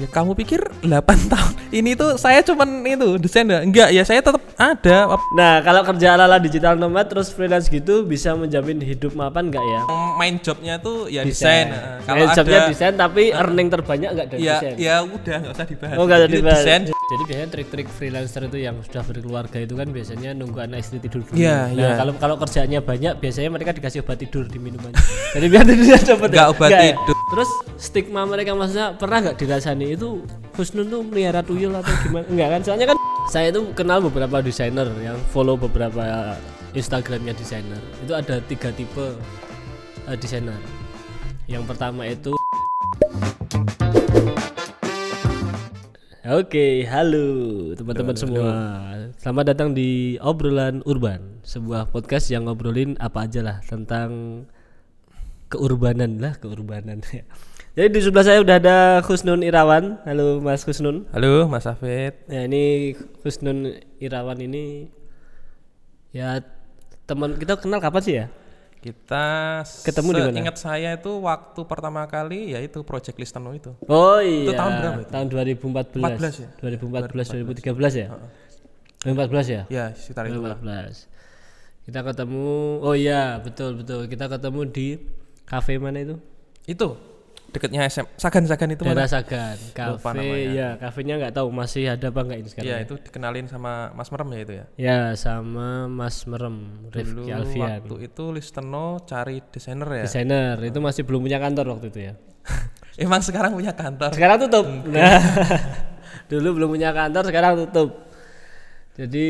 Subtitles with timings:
[0.00, 0.88] Ya kamu pikir 8
[1.32, 3.62] tahun ini tuh saya cuman itu desain enggak?
[3.68, 5.12] Enggak, ya saya tetap ada.
[5.36, 9.80] Nah, kalau kerja ala-ala digital nomad terus freelance gitu bisa menjamin hidup mapan enggak ya?
[10.16, 11.68] Main jobnya tuh ya desain.
[11.68, 14.74] Nah, Kalau jobnya desain tapi earning terbanyak enggak dari ya, desain?
[14.80, 15.96] ya udah nggak usah dibahas.
[16.00, 16.64] Oh, enggak usah Jadi dibahas.
[16.64, 21.02] Desain Jadi biasanya trik-trik freelancer itu yang sudah berkeluarga itu kan biasanya nunggu anak istri
[21.02, 21.34] tidur dulu.
[21.34, 21.90] Iya, nah, iya.
[21.98, 24.94] kalau kalau kerjanya banyak biasanya mereka dikasih obat tidur di minumannya.
[25.34, 26.28] Jadi biar tidurnya cepet.
[26.30, 26.34] ya?
[26.38, 26.80] Nggak obat ya?
[26.86, 27.16] tidur.
[27.30, 27.50] Terus
[27.82, 30.22] stigma mereka maksudnya pernah nggak dirasani itu
[30.54, 32.26] Husnun tuh melihara tuyul atau gimana?
[32.28, 32.60] Enggak kan?
[32.62, 32.96] Soalnya kan
[33.30, 36.34] saya itu kenal beberapa desainer yang follow beberapa
[36.74, 37.80] Instagramnya desainer.
[38.02, 39.16] Itu ada tiga tipe
[40.06, 40.58] eh, desainer.
[41.50, 42.34] Yang pertama itu
[46.30, 47.26] Oke, halo
[47.74, 48.50] teman-teman semua.
[49.18, 54.46] Selamat datang di obrolan urban, sebuah podcast yang ngobrolin apa aja lah tentang
[55.50, 57.02] keurbanan lah, keurbanan.
[57.80, 60.04] Jadi di sebelah saya udah ada Husnun Irawan.
[60.04, 61.08] Halo Mas Husnun.
[61.16, 62.12] Halo Mas Afid.
[62.28, 62.92] Nah ini
[63.24, 64.92] Husnun Irawan ini
[66.12, 66.44] ya
[67.08, 68.28] teman kita kenal kapan sih ya?
[68.84, 69.24] Kita
[69.64, 70.36] Ketemu di mana?
[70.44, 73.72] Ingat saya itu waktu pertama kali yaitu Project Listeno itu.
[73.88, 74.60] Oh iya.
[74.60, 75.12] tahun berapa itu?
[75.16, 76.04] Tahun 2014.
[76.04, 76.48] 14 ya?
[76.60, 77.32] 2014
[77.64, 78.08] 2013 ya?
[79.08, 79.62] 2014 ya?
[79.72, 80.36] Ya, sekitar itu.
[80.36, 81.88] 2014.
[81.88, 84.04] Kita ketemu, oh iya betul betul.
[84.04, 85.00] Kita ketemu di
[85.48, 86.20] kafe mana itu?
[86.68, 87.09] Itu
[87.50, 89.04] dekatnya SM Sagan-Sagan itu mana?
[89.10, 89.58] Sagan.
[89.74, 92.70] Kafe, ya kafenya nggak tahu masih ada apa nggak ini sekarang?
[92.70, 94.64] Iya, itu dikenalin sama Mas Merem ya itu ya.
[94.78, 97.82] Ya sama Mas Merem, Dulu Rifki Alfian.
[97.84, 100.04] waktu itu Listeno cari desainer ya.
[100.06, 102.14] Desainer itu masih belum punya kantor waktu itu ya.
[103.04, 104.10] Emang sekarang punya kantor.
[104.14, 104.66] Sekarang tutup.
[104.88, 105.20] Nah,
[106.30, 108.10] dulu belum punya kantor, sekarang tutup.
[108.94, 109.26] Jadi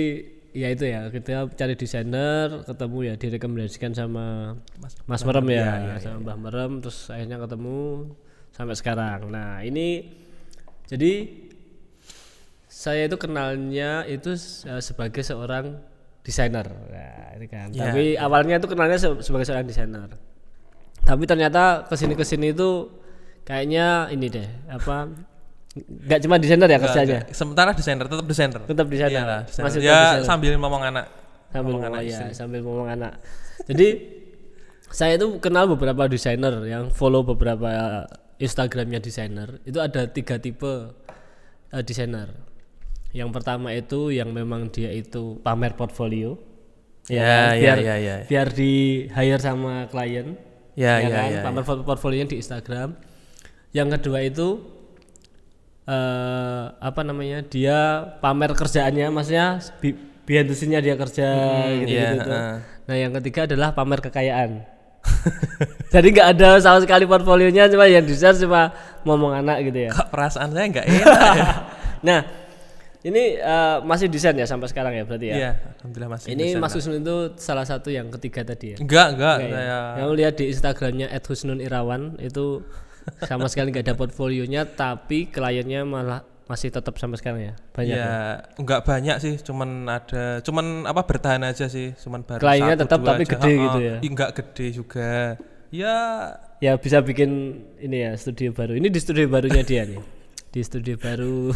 [0.51, 4.59] ya itu ya kita cari desainer, ketemu ya direkomendasikan sama
[5.07, 8.11] Mas, Merem ya, ya, sama Mbah Merem, terus akhirnya ketemu
[8.51, 9.31] sampai sekarang.
[9.31, 10.11] Nah ini
[10.91, 11.31] jadi
[12.71, 14.35] saya itu kenalnya itu
[14.67, 15.79] eh, sebagai seorang
[16.23, 16.67] desainer.
[16.67, 17.69] Nah, ini kan.
[17.75, 17.91] Ya.
[17.91, 20.11] Tapi awalnya itu kenalnya se- sebagai seorang desainer.
[21.01, 22.93] Tapi ternyata ke sini ke sini itu
[23.43, 25.11] kayaknya ini deh apa
[25.79, 27.21] nggak cuma desainer ya kerjanya?
[27.31, 28.61] Sementara desainer tetap desainer.
[28.67, 29.65] tetap desainer Iyalah, desainer.
[29.71, 30.27] masih ya desainer.
[30.27, 31.07] sambil ngomong anak.
[31.51, 33.13] sambil ngomong ngomong anak ya sambil ngomong anak.
[33.71, 33.89] Jadi
[34.91, 38.03] saya itu kenal beberapa desainer yang follow beberapa
[38.43, 39.63] Instagramnya desainer.
[39.63, 40.91] Itu ada tiga tipe
[41.71, 42.35] eh, desainer.
[43.15, 46.39] Yang pertama itu yang memang dia itu pamer portfolio.
[47.11, 48.17] Ya, ya, biar ya, ya.
[48.27, 50.39] biar di hire sama klien.
[50.79, 51.27] Ya, ya, kan?
[51.31, 52.95] ya, pamer port- portfolionya di Instagram.
[53.75, 54.49] Yang kedua itu
[55.83, 57.79] eh apa namanya dia
[58.19, 59.47] pamer kerjaannya maksudnya
[59.79, 61.29] bi- behind the scene-nya dia kerja
[61.77, 62.55] gitu iya, gitu heeh.
[62.85, 64.63] nah yang ketiga adalah pamer kekayaan
[65.93, 68.71] jadi nggak ada sama sekali portfolionya cuma yang di share cuma
[69.03, 71.49] ngomong anak gitu ya Kok perasaan saya nggak enak ya?
[72.09, 72.21] nah
[73.01, 76.29] ini eh, masih desain ya sampai sekarang ya berarti ya Iya, alhamdulillah masih.
[76.31, 76.53] ini.
[76.55, 79.57] Mas Husnun itu salah satu yang ketiga tadi ya Enggak, enggak, Enggak ya?
[79.57, 82.61] saya Yang lihat di Instagramnya @husnunirawan itu
[83.25, 87.95] sama sekali nggak ada portfolionya, tapi kliennya malah masih tetap sampai sekarang ya banyak.
[87.95, 88.15] ya ya?
[88.59, 92.99] enggak banyak sih, cuman ada cuman apa bertahan aja sih, cuman baru Kliennya satu, tetap
[93.07, 93.31] tapi aja.
[93.39, 93.65] gede Ha-ha.
[93.65, 93.97] gitu ya?
[94.03, 95.11] Ih, Enggak gede juga.
[95.71, 95.95] Ya
[96.61, 98.77] Ya bisa bikin ini ya studio baru.
[98.77, 99.97] Ini di studio barunya dia nih.
[100.51, 101.55] Di studio baru.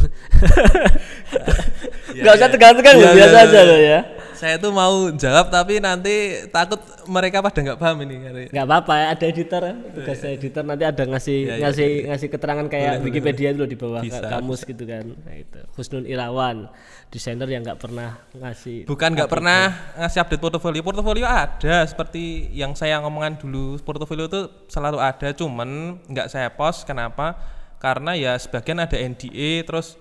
[2.14, 3.62] Gak usah tegang-tegang Iya, loh, biasa iya, aja iya.
[3.66, 4.00] loh ya.
[4.34, 6.14] saya tuh mau jawab tapi nanti
[6.50, 8.14] takut mereka pada nggak paham ini.
[8.50, 9.74] Nggak apa-apa ya, ada editor ya.
[9.94, 14.02] Tugas editor nanti ada ngasih Iya, iya, ngasih ngasih keterangan kayak Wikipedia dulu di bawah
[14.02, 15.06] ka- kamus gitu kan.
[15.06, 15.58] Nah, itu.
[15.74, 16.66] Husnun Irawan,
[17.08, 19.60] desainer yang nggak pernah ngasih Bukan nggak pernah
[20.02, 20.82] ngasih update portofolio.
[20.82, 23.78] Portofolio ada seperti yang saya ngomongan dulu.
[23.80, 26.84] Portofolio itu selalu ada, cuman nggak saya post.
[26.84, 27.38] Kenapa?
[27.84, 30.00] Karena ya sebagian ada NDA, terus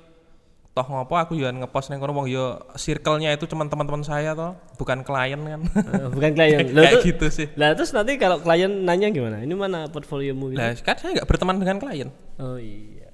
[0.72, 4.56] toh ngopo aku ya ngepost neng kono wong ya circle-nya itu cuman teman-teman saya toh,
[4.76, 5.60] bukan klien kan.
[5.62, 6.64] Eh, bukan klien.
[6.74, 7.48] Loh, Kayak tuh- gitu sih.
[7.54, 9.38] Lah terus nanti kalau klien nanya gimana?
[9.38, 10.58] Ini mana portfoliomu gitu?
[10.58, 12.10] Nah, kan saya nggak berteman dengan klien.
[12.40, 13.12] Oh iya.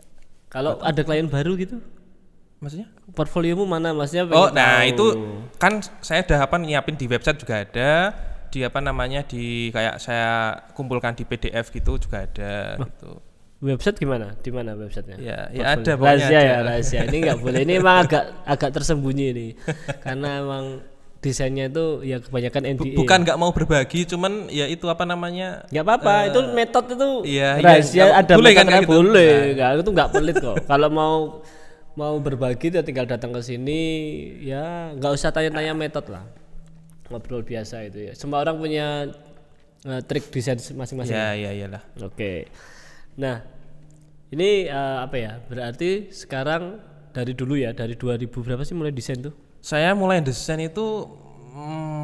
[0.47, 1.81] Kalau ada klien baru gitu,
[2.59, 2.87] Maksudnya?
[3.11, 3.91] portfoliomu mana?
[3.91, 4.91] Maksudnya Oh, nah tahu.
[4.91, 5.05] itu
[5.57, 7.91] kan saya udah apa nyiapin di website juga ada,
[8.47, 13.19] di apa namanya di kayak saya kumpulkan di PDF gitu juga ada gitu.
[13.59, 14.35] Website gimana?
[14.39, 15.17] Di mana websitenya?
[15.19, 15.93] Ya, ya Portfolio.
[15.93, 16.41] ada Rahasia ada.
[16.41, 17.01] ya, rahasia.
[17.05, 17.59] Ini nggak boleh.
[17.63, 19.51] Ini emang agak agak tersembunyi nih.
[20.05, 20.65] Karena emang
[21.19, 22.95] desainnya itu ya kebanyakan NDA.
[22.95, 25.67] bukan nggak mau berbagi, cuman ya itu apa namanya?
[25.67, 28.91] Nggak apa-apa, itu metode itu iya, iya, rahasia nggak- ada boleh kan kayak gitu?
[28.95, 30.57] boleh, nggak itu nggak pelit kok.
[30.63, 31.15] Kalau mau
[31.99, 33.81] mau berbagi ya tinggal datang ke sini,
[34.39, 36.23] ya nggak usah tanya-tanya metode lah,
[37.11, 38.13] ngobrol biasa itu ya.
[38.15, 39.11] Semua orang punya
[39.83, 41.19] eh, trik desain masing-masing.
[41.19, 41.83] Ya, ya, iyalah.
[41.99, 42.47] Oke,
[43.15, 43.41] nah
[44.29, 45.41] Ini eh, apa ya?
[45.41, 46.77] Berarti sekarang
[47.09, 49.33] dari dulu ya, dari 2000 berapa sih mulai desain tuh?
[49.57, 51.09] Saya mulai desain itu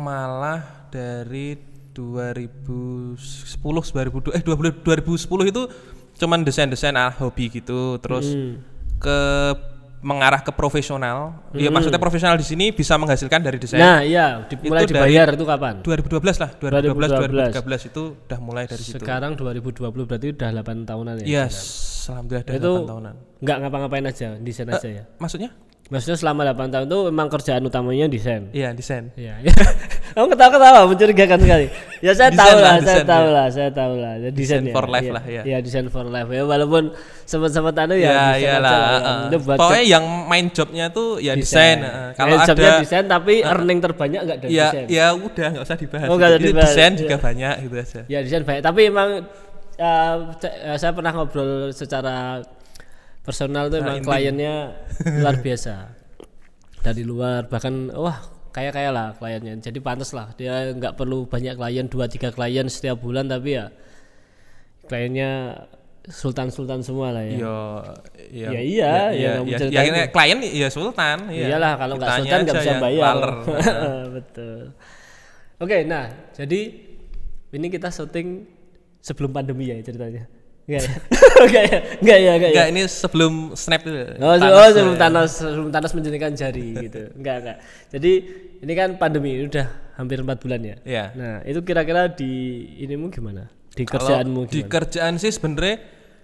[0.01, 1.53] malah dari
[1.93, 3.15] 2010
[3.61, 5.63] 2002 eh 2010 itu
[6.17, 8.57] cuman desain-desain ah hobi gitu terus Hmm.
[8.97, 9.19] ke
[10.05, 11.49] mengarah ke profesional.
[11.57, 13.81] Ya maksudnya profesional di sini bisa menghasilkan dari desain.
[13.81, 15.81] Nah, iya, mulai Itu dibayar itu kapan?
[15.81, 17.09] 2012 lah, 2012
[17.49, 17.57] 2012.
[17.57, 19.01] 2013 itu udah mulai dari situ.
[19.01, 21.25] Sekarang 2020 berarti udah 8 tahunan ya.
[21.25, 21.57] Yes,
[22.13, 23.15] alhamdulillah dari Itu 8 tahunan.
[23.41, 25.03] nggak ngapa-ngapain aja, desain aja ya.
[25.17, 25.49] Maksudnya?
[25.85, 28.49] Maksudnya selama 8 tahun itu memang kerjaan utamanya desain.
[28.49, 29.13] Iya, desain.
[29.13, 29.37] Iya.
[30.17, 31.65] Kamu ketawa-ketawa mencurigakan sekali.
[32.01, 33.29] Ya saya Desain tahu lah, saya tahu ya.
[33.29, 34.13] lah, saya tahu lah.
[34.17, 34.73] Ya, desain ya.
[34.73, 35.13] for life Iya.
[35.13, 35.41] lah, ya.
[35.45, 36.41] Iya, desain for life ya.
[36.41, 36.83] Walaupun
[37.23, 38.01] sempat-sempat anu ya.
[38.01, 38.79] Ya, aja iyalah.
[39.29, 39.37] ya.
[39.37, 41.77] Pokoknya yang main jobnya tuh ya desain.
[41.77, 42.09] heeh.
[42.17, 44.85] Kalau Eh, jobnya ada desain tapi earning terbanyak enggak dari ya desain.
[44.89, 46.07] ya udah nggak usah dibahas.
[46.09, 46.99] Oh, Itu dibahas, desain iya.
[47.05, 48.01] juga banyak gitu aja.
[48.09, 49.09] Ya desain baik, tapi emang
[49.77, 52.41] uh, uh, saya pernah ngobrol secara
[53.25, 54.77] personal tuh emang kliennya
[55.21, 55.91] luar biasa
[56.85, 58.21] dari luar bahkan wah
[58.53, 62.69] kayak kayak lah kliennya jadi pantas lah dia nggak perlu banyak klien dua tiga klien
[62.69, 63.73] setiap bulan tapi ya
[64.85, 65.57] kliennya
[66.05, 67.37] sultan sultan semua lah ya.
[67.41, 67.57] Yo,
[68.29, 71.33] ya, Ya iya, ya ya, ya, ya, klien ya sultan.
[71.33, 71.57] iya.
[71.57, 73.17] Iyalah kalau nggak sultan nggak bisa yang bayar.
[74.21, 74.59] Betul.
[75.57, 76.05] Oke, nah
[76.35, 76.61] jadi
[77.55, 78.45] ini kita syuting
[79.01, 80.29] sebelum pandemi ya ceritanya.
[80.65, 80.91] Enggak ya?
[81.45, 81.79] Enggak ya?
[82.01, 82.31] Enggak ya?
[82.33, 82.53] Enggak ya?
[82.57, 84.01] Enggak ini sebelum snap itu.
[84.17, 85.01] Oh, Thanos oh tuh sebelum ya.
[85.01, 87.01] Thanos sebelum Thanos menjadikan jari gitu.
[87.13, 87.57] Enggak, enggak.
[87.93, 88.11] Jadi
[88.65, 89.67] ini kan pandemi ini udah
[90.01, 90.75] hampir empat bulan ya.
[90.81, 91.05] Iya.
[91.13, 92.31] Nah, itu kira-kira di
[92.81, 93.45] inimu gimana?
[93.75, 94.71] Di kerjaanmu di gimana?
[94.73, 95.75] kerjaan sih sebenarnya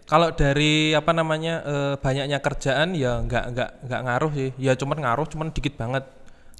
[0.08, 4.98] kalau dari apa namanya eh, banyaknya kerjaan ya nggak nggak nggak ngaruh sih ya cuman
[5.04, 6.08] ngaruh cuman dikit banget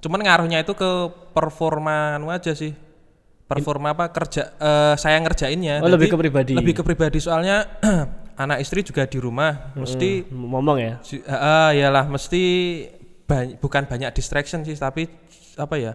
[0.04, 0.92] cuman ngaruhnya itu ke
[1.32, 2.76] performa aja sih
[3.54, 6.54] performa apa kerja eh, saya ngerjainnya Oh, lebih ke pribadi.
[6.54, 7.68] lebih ke pribadi soalnya
[8.38, 10.94] anak istri juga di rumah mesti ngomong ya.
[11.26, 12.42] Ah, iyalah mesti
[13.24, 15.06] bany- bukan banyak distraction sih tapi
[15.54, 15.94] apa ya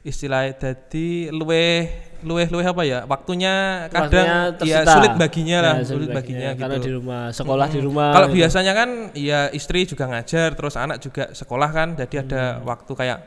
[0.00, 1.90] istilahnya jadi luweh
[2.20, 3.54] luweh luweh apa ya waktunya
[3.88, 7.80] kadang Waktunya ya sulit baginya lah Ya, sulit baginya, Karena gitu di rumah, sekolah di
[7.80, 8.10] rumah.
[8.12, 8.36] kalau gitu.
[8.38, 12.64] biasanya kan ya istri juga ngajar terus anak juga sekolah kan jadi ada Hmm.
[12.64, 13.18] waktu kayak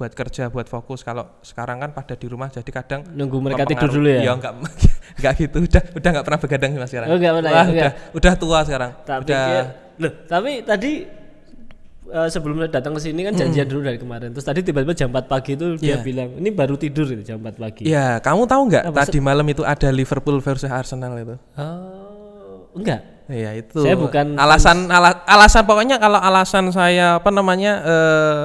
[0.00, 3.92] buat kerja buat fokus kalau sekarang kan pada di rumah jadi kadang Nunggu mereka tidur
[3.92, 4.24] dulu ya?
[4.24, 4.52] ya enggak
[5.14, 7.54] enggak gitu udah udah enggak pernah begadang sih mas sekarang Oh, enggak pernah ya?
[7.54, 7.84] Wah, Enggak.
[7.84, 9.64] udah udah tua sekarang Tak udah pikir,
[10.00, 10.92] loh, tapi tadi
[12.08, 14.32] eh, sebelum datang ke sini kan janjian dulu dari kemarin.
[14.32, 15.96] Terus tadi tiba-tiba jam 4 pagi itu dia Iya.
[16.00, 19.62] bilang, "Ini baru tidur itu jam 4 pagi." Ya, kamu tahu nggak tadi malam itu
[19.62, 21.36] ada Liverpool versus Arsenal itu?
[21.54, 23.04] Oh, enggak.
[23.30, 23.78] Iya itu.
[23.78, 28.42] Saya bukan alasan ala- alasan pokoknya kalau alasan saya apa namanya eh,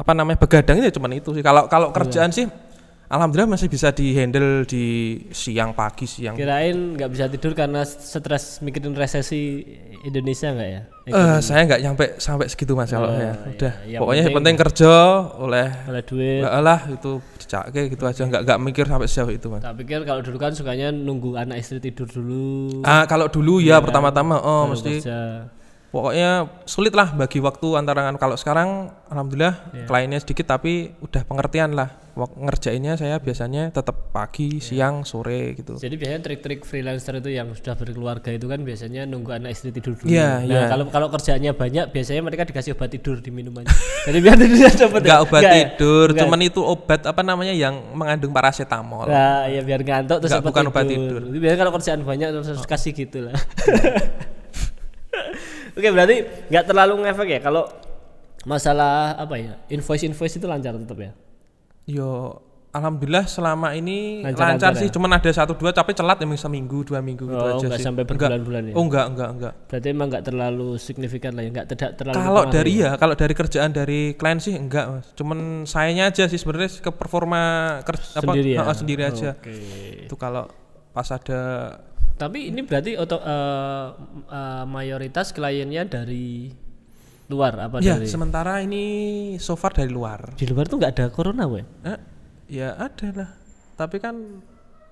[0.00, 1.44] apa namanya begadang itu cuman itu sih.
[1.44, 2.48] Kalau kalau kerjaan sih
[3.06, 4.84] alhamdulillah masih bisa dihandle di
[5.28, 6.38] siang pagi siang.
[6.38, 9.66] Kirain nggak bisa tidur karena stres mikirin resesi
[10.00, 10.82] Indonesia enggak ya?
[11.04, 13.34] Eh saya nggak nyampe sampai segitu mas kalau ya.
[13.34, 13.72] Udah.
[13.84, 14.92] yang Pokoknya yang penting- penting kerja
[15.36, 16.40] oleh Oleh duit.
[16.40, 19.60] Nggak lah itu dicake gitu aja nggak nggak mikir sampai sejauh itu mas.
[19.60, 22.80] Tak pikir kalau dulu kan sukanya nunggu anak istri tidur dulu.
[22.86, 25.50] Ah kalau dulu ya pertama-tama oh mesti kerja.
[25.90, 26.30] Pokoknya
[26.64, 29.86] sulit lah bagi waktu antara kalau sekarang alhamdulillah Iya.
[29.86, 34.62] kliennya sedikit tapi udah pengertian lah ngerjainnya saya biasanya tetap pagi Iya.
[34.62, 39.32] siang sore gitu Jadi biasanya trik-trik freelancer itu yang sudah berkeluarga itu kan biasanya nunggu
[39.32, 40.10] anak istri tidur dulu.
[40.10, 40.62] Iya, nah, iya.
[40.68, 43.72] kalau kalau kerjaannya banyak biasanya mereka dikasih obat tidur di minumannya.
[44.10, 45.00] Jadi biar tidurnya cepet.
[45.00, 45.06] ya?
[45.08, 45.58] nggak obat Nggak ya?
[45.64, 46.20] tidur Nggak.
[46.20, 50.50] cuman itu obat apa namanya yang mengandung paracetamol Nah, ya biar ngantuk terus Nggak, cepet
[50.52, 51.20] bukan obat tidur.
[51.32, 53.34] Biasanya kalau kerjaan banyak terus harus kasih gitu lah.
[55.80, 57.64] Oke, berarti nggak terlalu ngefek ya kalau
[58.42, 59.56] masalah apa ya?
[59.68, 61.12] Invoice-invoice itu lancar tetap ya.
[61.84, 62.36] yo
[62.70, 64.78] alhamdulillah selama ini lancar, ya?
[64.78, 67.80] sih cuman ada satu dua tapi telat emang seminggu dua minggu gitu Oh, aja nggak
[67.82, 68.30] sih sampai Enggak.
[68.30, 68.74] berbulan-bulan ya?
[68.78, 72.42] oh enggak enggak enggak Berarti emang nggak terlalu signifikan lah ya, nggak tidak terlalu Kalau
[72.46, 75.06] dari ya, kalau dari kerjaan dari klien sih enggak, Mas.
[75.18, 77.42] Cuman sayanya aja sih sebenarnya ke performa
[77.82, 78.58] kerja apa Sendiri ya?
[78.62, 79.30] ha, sendiri aja.
[79.34, 79.50] Oke.
[80.06, 80.46] Itu kalau
[80.94, 81.40] pas ada
[82.20, 83.86] Tapi ini berarti oto, eh,
[84.28, 86.52] eh, mayoritas kliennya dari
[87.30, 88.84] luar apa ya dari sementara ini
[89.38, 90.34] so far dari luar.
[90.34, 91.64] di luar tuh nggak ada corona, we?
[91.80, 91.98] Eh,
[92.50, 93.30] ya ada lah.
[93.74, 94.18] Tapi kan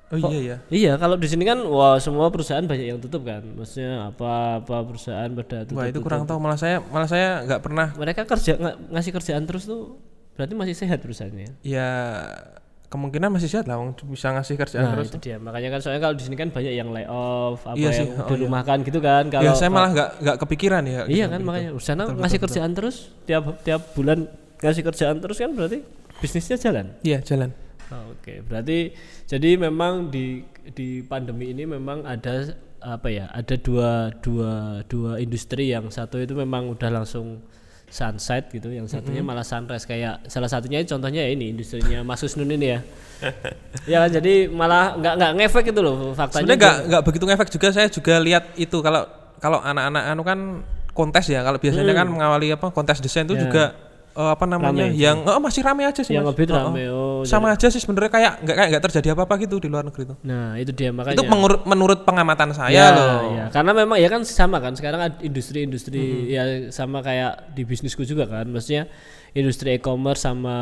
[0.08, 0.56] oh iya ya.
[0.70, 3.44] Iya, kalau di sini kan wah semua perusahaan banyak yang tutup kan.
[3.44, 5.76] Maksudnya apa apa perusahaan pada tutup.
[5.76, 9.44] Wah, itu kurang tahu malah saya malah saya nggak pernah Mereka kerja nga- ngasih kerjaan
[9.44, 10.00] terus tuh
[10.32, 11.60] berarti masih sehat perusahaannya.
[11.60, 11.90] ya
[12.88, 15.12] kemungkinan masih sehat lah wong bisa ngasih kerjaan Nah, terus.
[15.12, 15.36] itu dia.
[15.36, 18.24] Makanya kan soalnya kalau di sini kan banyak yang lay off, apa Iya sih, yang
[18.24, 18.76] oh iya.
[18.80, 19.24] gitu kan.
[19.28, 21.00] Kalau ya saya malah nggak nggak kepikiran ya.
[21.04, 21.48] Iya gitu, kan gitu.
[21.48, 22.96] makanya di sana ngasih kerjaan terus
[23.28, 24.18] tiap tiap bulan
[24.64, 25.78] ngasih kerjaan terus kan berarti
[26.18, 26.86] bisnisnya jalan.
[27.04, 27.52] Iya, jalan.
[27.88, 28.92] Oh, Oke, berarti
[29.24, 30.44] jadi memang di
[30.76, 36.36] di pandemi ini memang ada apa ya ada dua dua dua industri yang satu itu
[36.36, 37.42] memang udah langsung
[37.88, 39.84] sunset gitu yang satunya malah sunrise.
[39.84, 42.80] Kayak salah satunya contohnya ya ini industrinya Mas Husnun ini ya.
[43.90, 47.48] Ya kan jadi malah nggak nggak ngefek itu loh faktanya Sebenarnya nggak nggak begitu ngefek
[47.50, 47.66] juga.
[47.72, 49.02] Saya juga lihat itu kalau
[49.38, 50.38] kalau anak-anak anu kan
[50.94, 51.42] kontes ya.
[51.42, 53.40] Kalau biasanya kan mengawali apa kontes desain itu Hmm.
[53.40, 53.44] Ya.
[53.48, 53.64] juga
[54.18, 54.98] eh, apa namanya Rame.
[54.98, 56.34] yang oh, masih rame aja sih yang Mas.
[56.34, 59.86] rame oh sama aja sih sebenarnya kayak nggak kayak nggak terjadi apa-apa gitu di luar
[59.86, 60.14] negeri itu.
[60.26, 61.16] Nah itu dia makanya.
[61.18, 63.34] Itu menurut menurut pengamatan saya ya, loh.
[63.34, 63.44] ya.
[63.50, 68.46] karena memang ya kan sama kan sekarang industri-industri ya sama kayak di bisnisku juga kan.
[68.50, 68.86] Maksudnya
[69.34, 70.56] industri e-commerce sama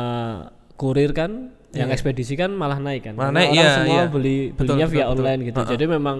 [0.77, 3.13] kurir kan yang ekspedisi kan malah naik kan.
[3.13, 4.05] Malah Karena naik, orang iya, semua iya.
[4.07, 5.13] beli Betul, belinya betul, via betul.
[5.17, 5.61] online gitu.
[5.67, 6.17] Jadi memang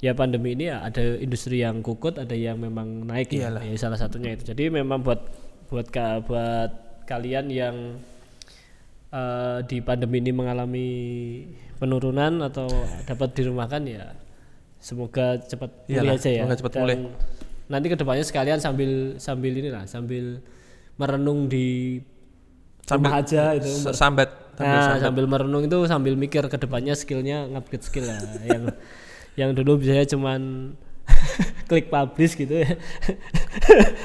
[0.00, 4.00] ya pandemi ini ya ada industri yang kukut ada yang memang naik ya, ya salah
[4.00, 4.48] satunya itu.
[4.48, 6.70] Jadi memang buat buat ka, buat
[7.06, 7.76] kalian yang
[9.14, 10.88] eh, di pandemi ini mengalami
[11.78, 12.68] penurunan atau
[13.08, 14.12] dapat dirumahkan ya
[14.80, 16.42] semoga cepat pulih aja ya.
[16.44, 16.98] semoga cepat Dan pulih.
[17.70, 20.40] nanti ke depannya sekalian sambil sambil inilah sambil
[21.00, 22.00] merenung di
[22.90, 23.92] rumah aja itu.
[23.94, 24.28] sambat
[24.60, 28.20] nah sambil merenung itu sambil mikir ke depannya skillnya ngupgrade skill lah.
[28.44, 28.62] Yang
[29.40, 30.40] yang dulu biasanya cuman
[31.70, 32.74] klik publish gitu ya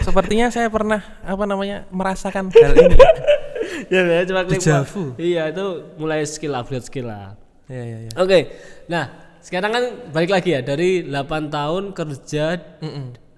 [0.06, 2.96] sepertinya saya pernah apa namanya merasakan hal ini
[3.94, 5.04] ya biasanya cuma klik Deja pub- vu.
[5.18, 5.66] iya itu
[5.98, 7.34] mulai skill upgrade skill lah
[7.66, 8.40] ya ya ya Oke,
[8.86, 9.10] nah
[9.42, 12.62] sekarang kan balik lagi ya dari 8 tahun kerja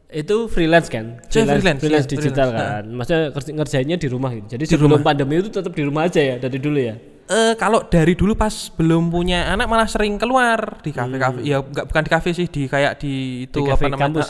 [0.08, 1.20] itu freelance kan?
[1.28, 2.60] Saya freelance, freelance iya, digital freelance.
[2.60, 2.84] kan.
[2.92, 3.24] Maksudnya
[3.60, 4.56] ngerjainnya di rumah gitu.
[4.56, 6.96] Jadi sebelum pandemi itu tetap di rumah aja ya dari dulu ya.
[7.28, 11.44] Eh kalau dari dulu pas belum punya anak malah sering keluar di kafe-kafe.
[11.44, 13.68] Ya nggak bukan di kafe sih, di kayak di itu Hmm.
[13.68, 14.24] Di apa namanya?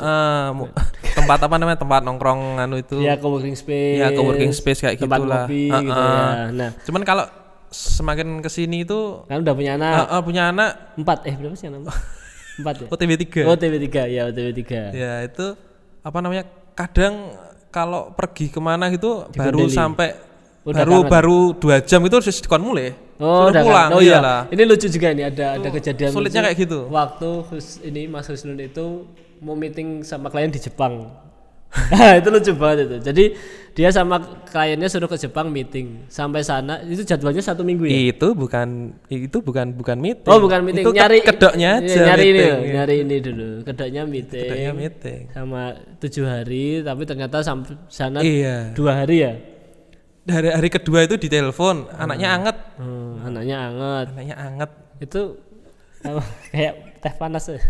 [0.52, 0.74] mu-
[1.18, 1.78] tempat apa namanya?
[1.78, 2.98] Tempat nongkrong anu itu.
[2.98, 4.02] Ya co-working space.
[4.02, 5.46] Ya, co-working space kayak tempat gitulah.
[5.46, 6.10] ngopi Ah, gitu ah.
[6.10, 6.26] ya.
[6.52, 7.26] Nah, Cuman kalau
[7.68, 11.68] semakin ke sini itu kan udah punya anak eh, punya anak empat eh berapa sih
[11.68, 11.86] anak?
[12.58, 12.88] Empat ya.
[12.90, 15.54] OTW 3 Oh TV 3 ya OTW 3 Ya itu
[16.02, 16.50] apa namanya?
[16.74, 17.38] Kadang
[17.70, 19.78] kalau pergi ke mana gitu baru Dibendeli.
[19.78, 20.10] sampai
[20.68, 21.10] Udah baru kangen.
[21.10, 22.92] baru dua jam itu harus dikon mulai.
[23.18, 23.88] Oh, Suruh udah pulang.
[23.88, 23.96] kan?
[23.96, 24.12] Oh iya.
[24.14, 24.42] iyalah.
[24.52, 26.80] Ini lucu juga ini ada ada kejadian sulitnya kayak gitu.
[26.88, 29.08] Waktu Hus, ini Mas Husnun itu
[29.40, 31.08] mau meeting sama klien di Jepang.
[32.20, 32.98] Itu lucu banget itu.
[33.04, 33.24] Jadi
[33.74, 36.08] dia sama kliennya suruh ke Jepang meeting.
[36.08, 38.08] Sampai sana itu jadwalnya satu minggu ya.
[38.10, 40.32] Itu bukan itu bukan bukan meeting.
[40.32, 42.02] Oh bukan meeting, Itu nyari kedoknya Iya, aja.
[42.08, 42.48] nyari ini, meeting.
[42.50, 43.50] loh, nyari ini dulu.
[43.62, 44.44] Kedoknya meeting.
[44.48, 45.22] Kedoknya meeting.
[45.30, 45.62] Sama
[46.00, 48.72] tujuh hari, tapi ternyata sampai sana Iya.
[48.72, 49.34] dua hari ya.
[50.28, 52.58] Dari hari kedua itu ditelepon, anaknya anget.
[52.76, 54.08] Hmm, anaknya anget.
[54.12, 54.72] Anaknya anget.
[54.98, 55.22] itu
[56.50, 57.62] kayak teh panas ya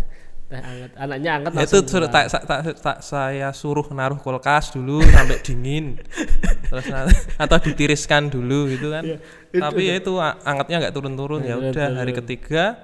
[0.48, 4.72] teh anget anaknya anget Ya, itu suruh tak, tak, tak- tak- saya suruh naruh kulkas
[4.72, 6.00] dulu sampai dingin.
[6.72, 6.88] Terus
[7.36, 9.04] atau ditiriskan dulu gitu kan.
[9.52, 12.80] Tapi ya itu angetnya nggak turun-turun ya udah hari ketiga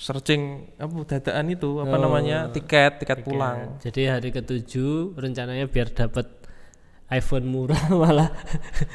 [0.00, 3.76] searching apa dadaan itu apa namanya tiket tiket pulang.
[3.84, 6.39] jadi hari ketujuh rencananya biar dapat
[7.10, 8.30] iPhone murah malah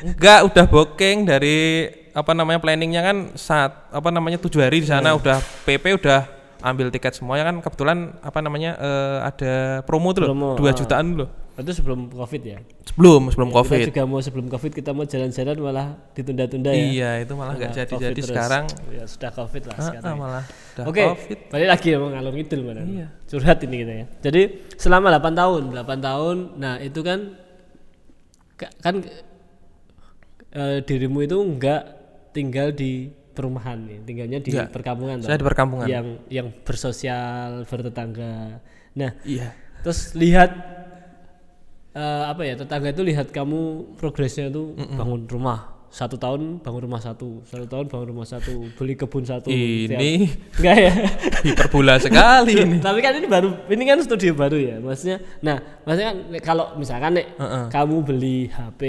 [0.02, 5.12] Enggak, udah booking dari apa namanya planningnya kan saat apa namanya tujuh hari di sana
[5.20, 6.24] udah PP udah
[6.64, 9.54] ambil tiket semuanya kan kebetulan apa namanya eh, ada
[9.84, 10.76] promo tuh Promo, loh dua ah.
[10.80, 14.92] jutaan loh itu sebelum covid ya sebelum sebelum covid kita juga mau sebelum covid kita
[14.92, 18.30] mau jalan-jalan malah ditunda-tunda ya iya itu malah nggak Nah, jadi Covid jadi terus.
[18.32, 20.44] sekarang ya sudah covid lah ah, sekarang ah, malah
[20.76, 22.82] udah Oke, covid balik lagi ya ngalur ngidul mana?
[22.84, 23.08] Iya.
[23.32, 24.06] Curhat ini kita ya.
[24.28, 24.42] Jadi
[24.76, 26.38] selama 8 tahun, 8 tahun.
[26.60, 27.45] Nah, itu kan ka-
[28.56, 29.04] kan
[30.56, 31.84] eh, dirimu itu enggak
[32.32, 34.72] tinggal di perumahan nih, tinggalnya di Enggak.
[34.72, 35.28] perkampungan toh?
[35.28, 38.64] saya di perkampungan yang yang bersosial, bertetangga.
[38.96, 39.52] Nah, iya
[39.84, 40.50] terus lihat
[41.94, 47.00] eh, apa ya tetangga itu lihat kamu progresnya itu bangun rumah satu tahun bangun rumah
[47.00, 47.42] satu.
[47.48, 48.68] Satu tahun bangun rumah satu.
[48.76, 49.48] Beli kebun satu.
[49.48, 50.28] Tiap- ini
[50.60, 50.94] enggak ya?
[51.46, 52.78] hiperbola sekali ini.
[52.84, 54.76] tapi kan ini baru ini kan studio baru ya?
[54.82, 57.66] Maksudnya nah maksudnya kan kalau misalkan nek Heeh.
[57.72, 58.82] kamu beli HP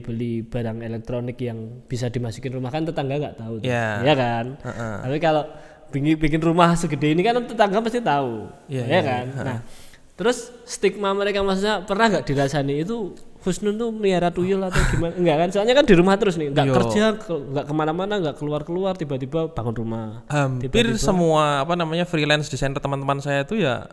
[0.00, 3.68] beli barang elektronik yang bisa dimasukin rumah kan tetangga nggak tahu tuh.
[3.68, 4.00] Ya.
[4.00, 4.44] Iya kan?
[4.62, 4.94] Heeh.
[5.04, 5.44] tapi kalau
[5.92, 8.48] bikin bikin rumah segede ini kan tetangga pasti tahu.
[8.66, 9.26] Iya, ya iya, kan?
[9.44, 9.58] Nah
[10.16, 13.12] terus stigma mereka maksudnya pernah nggak dirasani itu
[13.46, 15.14] Husnun tuh melihara tuyul atau gimana?
[15.14, 15.48] Enggak kan?
[15.48, 16.74] Soalnya kan di rumah terus nih nggak Yo.
[16.74, 20.26] kerja ke- nggak ke mana-mana nggak keluar-keluar tiba-tiba bangun rumah.
[20.26, 23.86] Hampir semua apa namanya freelance desainer teman-teman saya itu ya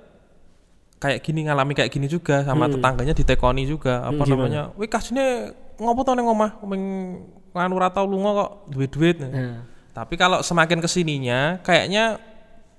[0.98, 6.02] kayak gini ngalami kayak gini juga sama tetangganya ditekoni juga apa namanya wih kasine ngopo
[6.02, 6.58] to ning omah?
[6.64, 6.84] Ming
[7.52, 9.22] nganu ra tau lunga kok duit-duit.
[9.22, 9.62] Nah,
[9.94, 12.18] tapi kalau semakin ke sininya kayaknya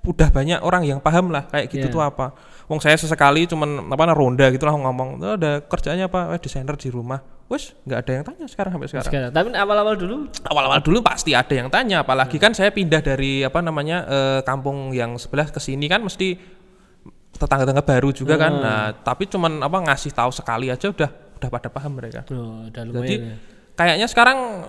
[0.03, 1.95] udah banyak orang yang paham lah kayak gitu Iya.
[1.95, 2.27] tuh apa
[2.65, 6.33] Wong saya sesekali cuman apa ronda gitu lah ngomong "Oh, ada kerjanya apa?
[6.33, 7.21] Eh, desainer di rumah.
[7.45, 9.11] Wes nggak ada yang tanya sekarang sampai sekarang.
[9.13, 9.31] Sekarang.
[9.37, 10.17] Tapi awal-awal dulu?
[10.49, 14.97] Awal-awal dulu pasti ada yang tanya apalagi kan saya pindah dari apa namanya eh, kampung
[14.97, 16.41] yang sebelah ke sini kan mesti
[17.37, 18.53] tetangga-tetangga baru juga kan.
[18.65, 22.25] Nah tapi cuman apa ngasih tahu sekali aja udah udah pada paham mereka.
[22.33, 23.37] Oh, udah jadi ya.
[23.77, 24.65] kayaknya sekarang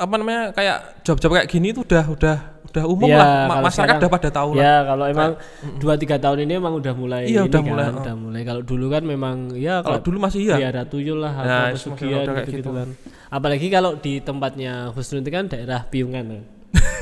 [0.00, 3.74] apa namanya kayak job-job kayak gini itu udah udah udah umum Ya, lah Ma- masyarakat
[3.74, 5.30] sekarang- udah pada tahu lah Ya kalau emang
[5.76, 8.40] dua tiga tahun ini emang udah mulai Iya, udah kan, mulai, udah mulai.
[8.42, 11.60] Kalau dulu kan memang ya kalau dulu masih iya ada tuyul lah Nah, apa itu
[11.66, 12.70] masih pesugihan udah kayak gitu, gitu.
[12.72, 12.88] kan.
[13.28, 16.42] Apalagi kalau di tempatnya Husnul itu kan daerah Piungan kan.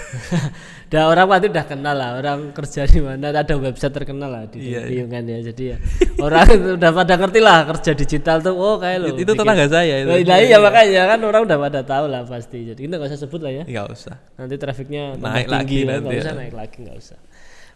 [0.88, 4.56] Dah orang pasti udah kenal lah, orang kerja di mana ada website terkenal lah di
[4.66, 5.04] Iya, iya.
[5.04, 5.38] Piungan ya.
[5.44, 5.76] Jadi ya
[6.18, 9.06] orang itu udah pada ngerti lah kerja digital tuh oh kayak lo.
[9.12, 12.58] itu tetangga saya itu nah, iya makanya kan orang udah pada tahu lah pasti.
[12.66, 13.64] Jadi kita nggak usah sebut lah ya.
[13.64, 16.22] nggak usah Nanti trafiknya Naik lagi tinggi nanti nggak ya.
[16.22, 17.18] usah naik lagi nggak usah.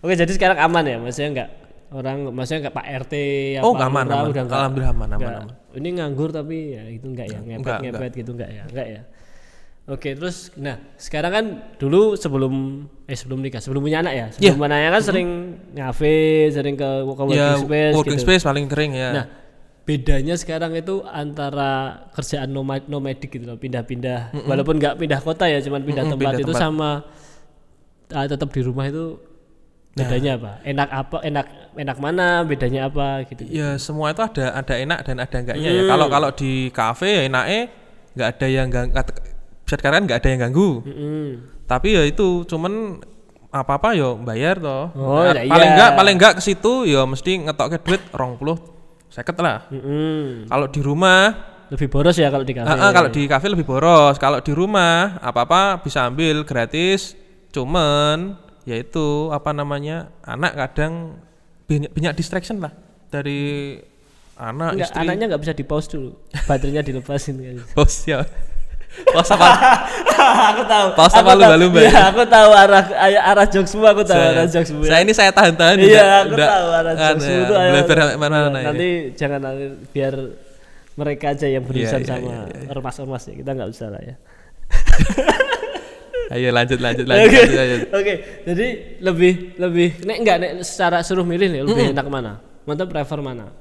[0.01, 1.49] Oke jadi sekarang aman ya, maksudnya nggak
[1.93, 3.15] orang, maksudnya nggak Pak RT
[3.55, 4.31] apa Oh, aman, lurah aman.
[4.33, 5.37] udah nggak- Alhamdulillah aman, aman, nggak.
[5.39, 5.55] aman.
[5.73, 9.03] Ini nganggur tapi ya itu enggak ya, ngepet Enggak, ngepet gitu enggak ya, enggak ya.
[9.83, 14.55] Oke terus, nah sekarang kan dulu sebelum eh sebelum nikah, sebelum punya anak ya, sebelum
[14.55, 15.29] punya anak kan sering
[15.75, 16.15] ngafe,
[16.51, 18.25] sering ke, ke working ya space working gitu.
[18.31, 19.25] space paling kering ya Nah,
[19.83, 24.31] bedanya sekarang itu antara kerjaan nomad nomadik gitu loh, pindah-pindah.
[24.47, 26.63] Walaupun nggak pindah kota ya, cuman pindah Mm-mm, tempat pindah itu tempat.
[26.63, 26.91] sama
[28.15, 29.19] ah, tetap di rumah itu
[29.93, 30.53] bedanya apa?
[30.63, 31.17] Enak apa?
[31.27, 32.47] Enak enak mana?
[32.47, 33.51] Bedanya apa gitu.
[33.51, 35.79] Ya semua itu ada ada enak dan ada enggaknya Hmm.
[35.83, 35.91] ya.
[35.91, 37.61] Kalau kalau di kafe ya enaknya
[38.15, 38.89] nggak ada yang gang,
[39.73, 40.71] kata- bisa dikatakan nggak ada yang ganggu.
[40.83, 41.27] Mm-mm.
[41.65, 43.01] Tapi ya itu cuman
[43.49, 44.93] apa apa yo bayar toh.
[44.93, 45.75] Oh, Nah, ya paling iya.
[45.75, 48.57] enggak paling enggak ke situ ya mesti ngetokke duit 20
[49.09, 49.65] seket lah.
[49.69, 50.47] Mm-mm.
[50.47, 51.23] Kalau di rumah
[51.69, 52.69] Lebih boros ya kalau di kafe.
[52.69, 54.17] Ah, ah, kalau di kafe lebih boros.
[54.17, 57.17] Kalau di rumah apa-apa bisa ambil gratis.
[57.49, 60.13] Cuman yaitu apa namanya?
[60.21, 61.17] Anak kadang
[61.65, 62.77] banyak, banyak distraction lah
[63.09, 63.81] dari
[64.35, 65.01] anak Enggak, istri.
[65.01, 66.11] anaknya nggak bisa di pause dulu.
[66.45, 67.57] Baterainya dilepasin kan.
[67.73, 68.21] Bos ya.
[68.93, 69.49] Bos apa?
[70.49, 70.87] aku tahu.
[70.95, 71.41] Pause aku apa tahu.
[71.41, 72.03] lumba-lumba Iya, ya?
[72.09, 72.85] aku tahu arah
[73.25, 74.83] arah jokesmu, aku tahu arah jokesmu.
[74.85, 77.71] saya ini saya tahan-tahan Iya, aku tahu arah kan, jokesmu ya, itu ayo.
[77.73, 80.15] belajar mana mana Nah, Nanti jangan nanti biar
[80.93, 83.35] mereka aja yang berurusan iya, sama iya, ormas-ormas ya.
[83.35, 84.15] Kita nggak usah lah ya.
[86.31, 87.29] Ayo lanjut lanjut lanjut.
[87.29, 87.41] Oke.
[87.51, 87.81] lanjut.
[87.93, 88.15] Oke.
[88.49, 88.67] Jadi
[89.01, 92.41] lebih lebih nek enggak nek secara suruh milih nih lebih enak mana?
[92.65, 93.53] Mantap prefer mana?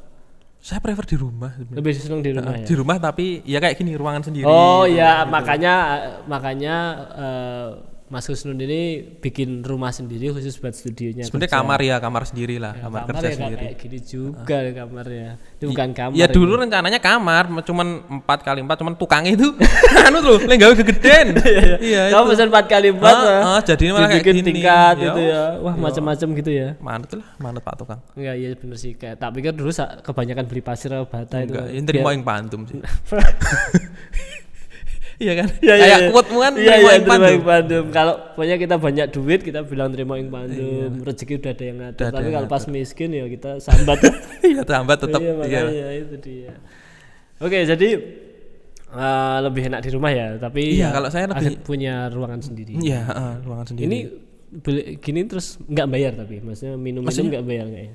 [0.62, 1.58] Saya prefer di rumah.
[1.58, 2.66] Lebih seneng di rumah ya.
[2.70, 4.46] Di rumah tapi ya kayak gini ruangan sendiri.
[4.46, 5.76] Oh ya, makanya
[6.30, 6.76] makanya
[7.18, 7.70] eh,
[8.12, 11.24] Mas Husnun ini bikin rumah sendiri khusus buat studionya.
[11.24, 13.64] Sebenarnya kamar ya kamar sendiri lah, kamar, kamar kerja ya sendiri.
[13.64, 15.30] kayak gini juga kamarnya.
[15.56, 16.16] Itu bukan kamar.
[16.20, 16.36] Ya ini.
[16.36, 17.88] dulu rencananya kamar, cuman
[18.20, 19.56] empat kali empat, cuman tukangnya itu
[20.12, 21.28] anu loh, lagi gawe gegeden.
[21.82, 22.12] Iya.
[22.12, 22.32] Kamu itu.
[22.36, 23.16] pesan 4 kali 4 Ah,
[23.56, 24.44] ah, jadinya malah kayak gini.
[24.44, 25.44] tingkat Ya, gitu ya.
[25.64, 25.80] Wah, ya.
[25.80, 26.68] macam-macam gitu ya.
[26.84, 28.00] Manut lah, manut Pak Tukang.
[28.20, 28.92] Enggak, iya bener sih.
[29.00, 29.72] Kayak tak pikir dulu
[30.04, 31.56] kebanyakan beli pasir atau bata itu.
[31.56, 32.76] Enggak, yang terima yang pantum sih.
[35.22, 35.48] Iya kan?
[35.56, 36.10] Iya, iya, Kayak iya.
[36.10, 37.30] quote kan Iya, terima iya, yang terima pantum.
[37.32, 37.84] yang pandum.
[37.92, 40.90] Kalau pokoknya kita banyak duit, kita bilang terima yang pandum.
[41.00, 42.06] Rezeki udah ada yang ngatur.
[42.10, 43.98] Tapi kalau pas miskin ya kita sambat.
[44.42, 45.22] Iya, terhambat tetap.
[45.22, 45.38] iya, Iya.
[45.38, 46.52] makanya itu dia.
[47.38, 47.90] Oke, jadi
[48.92, 52.76] eh, lebih enak di rumah ya, tapi Iya, ya kalau saya lebih- punya ruangan sendiri.
[52.76, 53.86] Iya, heeh, ruangan sendiri.
[53.86, 53.98] Ini
[54.52, 57.94] beli gini terus nggak bayar tapi maksudnya minum-minum nggak bayar nggak ya?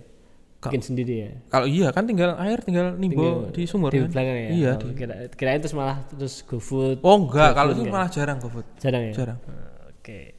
[0.68, 1.30] Bikin sendiri ya.
[1.48, 4.10] kalau iya kan tinggal air tinggal nimbo di sumur di kan.
[4.12, 4.48] belakang ya.
[4.50, 4.72] Iya.
[4.82, 7.00] Oh, kira kirain terus malah terus GoFood.
[7.00, 8.66] Oh enggak, kalau itu malah jarang GoFood.
[8.82, 9.12] jarang ya.
[9.14, 9.38] Jarang.
[9.90, 10.38] Oke.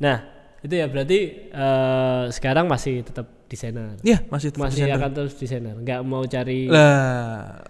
[0.00, 0.16] Nah,
[0.64, 1.18] itu ya berarti
[1.52, 3.98] eh, sekarang masih tetap desainer.
[4.00, 4.98] Iya, masih tetap Masih desainer.
[5.00, 5.74] akan terus desainer.
[5.76, 7.60] Nggak mau cari Lah,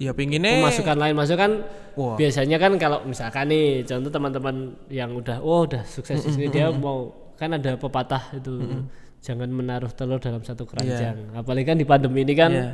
[0.00, 1.52] ya pinginnya pemasukan lain masuk kan
[1.92, 2.16] Wah.
[2.16, 4.56] biasanya kan kalau misalkan nih contoh teman-teman
[4.88, 8.64] yang udah oh udah sukses di sini dia mau kan ada pepatah itu
[9.20, 11.32] jangan menaruh telur dalam satu keranjang.
[11.32, 12.72] Apalagi kan di pandemi ini kan Iya.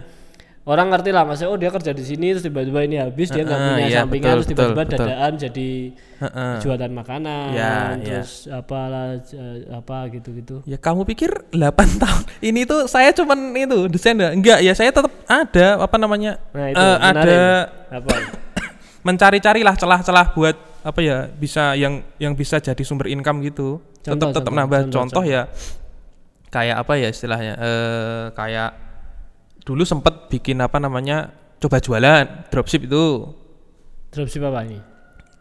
[0.66, 3.54] orang ngerti lah maksudnya oh dia kerja di sini terus tiba-tiba ini habis dia nggak
[3.54, 5.68] Heeh, punya iya, sampingan betul, terus tiba-tiba dadaan jadi
[6.16, 6.54] Heeh.
[6.58, 10.66] jualan makanan Ya, terus apalah eh, apa gitu-gitu.
[10.66, 11.58] Ya kamu pikir 8
[12.02, 16.66] tahun ini tuh saya cuman itu desainer enggak ya saya tetap ada apa namanya nah
[16.66, 17.14] itu menarik.
[17.14, 17.38] ada
[17.90, 18.12] apa?
[19.06, 23.78] mencari-carilah celah-celah buat apa ya bisa yang yang bisa jadi sumber income gitu.
[24.02, 25.46] Contoh, tetap tetap contoh, nambah contoh, contoh, ya
[26.56, 28.70] kayak apa ya istilahnya eh kayak
[29.60, 31.28] dulu sempet bikin apa namanya
[31.60, 33.28] coba jualan dropship itu
[34.08, 34.80] dropship apa ini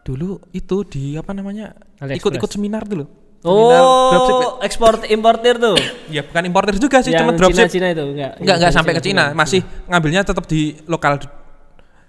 [0.04, 1.72] dulu itu di apa namanya
[2.04, 5.76] ikut-ikut seminar dulu Seminar dropship oh ekspor importir tuh
[6.10, 9.24] ya bukan importer juga sih cuma dropship Cina-Cina itu enggak Enggak enggak sampai ke Cina,
[9.32, 11.22] masih ngambilnya tetap di lokal.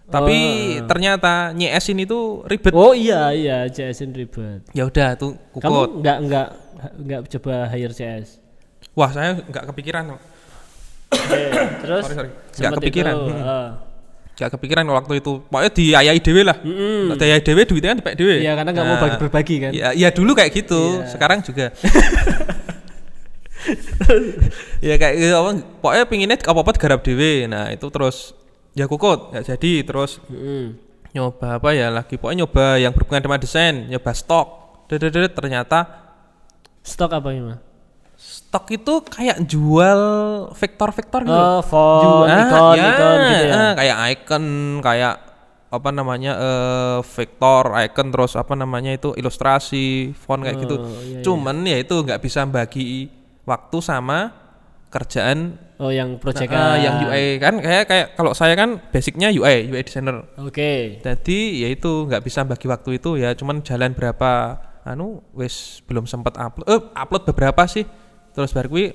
[0.08, 0.38] Tapi
[0.80, 0.88] Oh.
[0.88, 2.72] ternyata nyesin itu ribet.
[2.72, 4.64] Oh iya iya CSN ribet.
[4.72, 5.68] Ya udah tuh kukut.
[5.68, 6.48] Kamu nggak nggak
[7.06, 8.40] nggak coba hire CS.
[8.98, 10.04] Wah, saya nggak kepikiran.
[10.10, 10.20] Oke,
[11.86, 12.30] terus Sorry, sorry.
[12.58, 13.14] Nggak kepikiran.
[13.14, 13.46] itu, Hmm.
[13.46, 13.70] eh.
[14.38, 18.38] gak kepikiran waktu itu pokoknya diayai dewe lah mm diayai dewe duitnya kan dipek dewe
[18.38, 19.72] Iya, karena nggak mau Nah, bagi berbagi kan.
[19.74, 21.10] ya, ya dulu kayak gitu Iya.
[21.10, 21.74] sekarang juga
[24.80, 25.50] ya kayak gitu apa
[25.82, 28.38] pokoknya pinginnya apa apa garap dewe nah itu terus
[28.78, 30.78] ya kukut nggak jadi terus Mm-mm.
[31.18, 34.48] nyoba apa ya lagi pokoknya nyoba yang berhubungan dengan desain nyoba stok
[35.34, 36.06] ternyata
[36.86, 37.58] Stok apa ini mah?
[38.18, 40.02] Stok itu kayak jual
[40.52, 41.38] vektor-vektor gitu.
[41.38, 43.54] Oh, font, Jual- ikon, ya, ikon gitu ya.
[43.54, 44.46] eh, kayak icon
[44.82, 45.16] kayak
[45.68, 50.76] apa namanya eh vektor icon terus apa namanya itu ilustrasi font kayak gitu.
[50.82, 51.22] Oh, iya, iya.
[51.22, 53.06] cuman ya itu nggak bisa bagi
[53.46, 54.34] waktu sama
[54.90, 55.60] kerjaan.
[55.78, 59.86] Oh, yang project eh, yang UI kan kayak kayak kalau saya kan basicnya UI UI
[59.86, 60.26] designer.
[60.42, 60.98] Oke.
[61.06, 66.10] jadi ya itu nggak bisa bagi waktu itu ya cuman jalan berapa anu wis belum
[66.10, 67.86] sempat upload eh upload beberapa sih
[68.38, 68.88] terus baru kuwi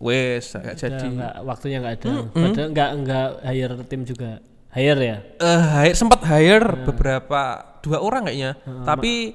[0.00, 2.12] nggak Udah jadi nggak waktunya nggak ada.
[2.32, 4.40] Padahal nggak nggak hire tim juga.
[4.68, 5.18] Hire ya.
[5.42, 7.40] eh hire, sempat hire beberapa
[7.80, 8.52] dua orang kayaknya
[8.84, 9.32] tapi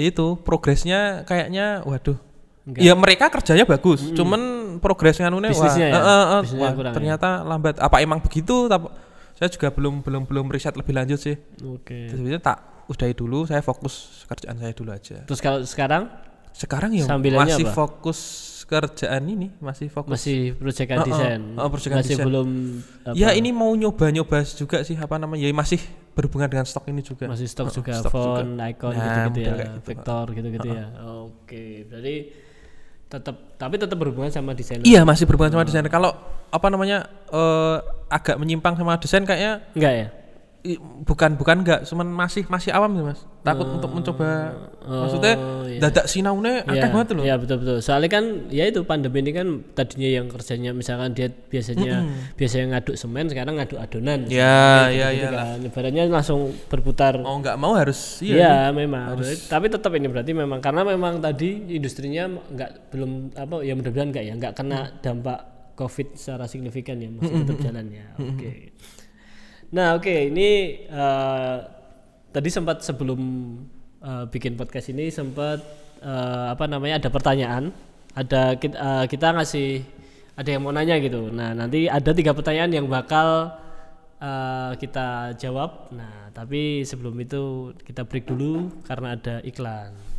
[0.00, 2.16] itu progresnya kayaknya waduh
[2.64, 2.80] Enggak.
[2.80, 4.40] ya mereka kerjanya bagus cuman
[4.80, 5.92] progresnya anunya wah, ya?
[5.92, 6.96] eh, Bisnisnya wah, kurang ya?
[6.96, 8.88] ternyata lambat apa emang begitu tapi
[9.36, 12.08] saya juga belum belum belum riset lebih lanjut sih Oke.
[12.08, 16.08] Terus habis itu tak udahi dulu saya fokus kerjaan saya dulu aja Terus kalau sekarang
[16.52, 17.74] sekarang ya Sambilannya masih apa?
[17.74, 18.20] fokus
[18.62, 21.40] kerjaan ini masih fokus masih proyekan Oh, oh, desain.
[21.54, 22.26] oh, proyekan masih desain.
[22.26, 22.48] belum
[23.02, 25.82] apa, ya ini mau nyoba-nyoba juga sih apa namanya ya masih
[26.12, 28.68] berhubungan dengan stok ini juga masih stok Oh, juga stok font, juga.
[28.68, 29.82] icon Nah, gitu-gitu ya, model kayak gitu.
[29.84, 30.86] vektor gitu-gitu ya.
[31.24, 32.14] Oke, berarti
[33.10, 34.78] tetap tapi tetap berhubungan sama desain.
[34.82, 36.14] iya masih berhubungan sama desain kalau
[36.46, 37.76] apa namanya eh,
[38.08, 40.06] agak menyimpang sama desain kayaknya Enggak ya?
[41.02, 44.52] Bukan bukan enggak cuman masih masih awam sih mas takut untuk mencoba
[44.84, 45.80] maksudnya Oh, iya.
[45.80, 47.78] dadak sinaune akeh Iya, banget loh Iya betul betul.
[47.80, 52.96] Soalnya kan ya itu pandemi ini kan tadinya yang kerjanya misalkan dia biasanya biasanya ngaduk
[52.98, 54.28] semen sekarang ngaduk adonan.
[54.28, 55.30] ya ya ya.
[55.56, 57.16] Ibaratnya langsung berputar.
[57.20, 59.16] mau nggak mau harus Iya iya memang.
[59.46, 64.24] Tapi tetap ini berarti memang karena memang tadi industrinya nggak belum apa ya mudah-mudahan nggak
[64.26, 65.38] ya nggak kena dampak
[65.72, 68.06] covid secara signifikan ya masih tetap jalan ya.
[68.18, 68.74] Oke.
[69.70, 71.56] Nah oke ini eh,
[72.34, 73.20] tadi sempat sebelum
[74.02, 75.62] eh, bikin podcast ini sempat
[76.02, 77.70] eh, apa namanya ada pertanyaan
[78.18, 79.68] ada kita, eh, kita ngasih
[80.34, 81.30] ada yang mau nanya gitu.
[81.30, 83.54] Nah nanti ada tiga pertanyaan yang bakal
[84.18, 85.94] eh, kita jawab.
[85.94, 90.09] Nah tapi sebelum itu kita break dulu karena ada iklan.